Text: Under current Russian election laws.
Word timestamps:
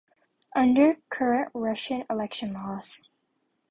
Under 0.55 0.95
current 1.11 1.51
Russian 1.53 2.05
election 2.09 2.53
laws. 2.53 3.07